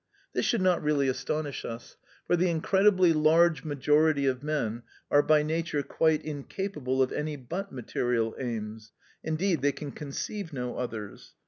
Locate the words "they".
9.61-9.71